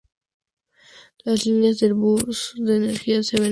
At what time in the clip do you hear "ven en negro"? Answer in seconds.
3.37-3.49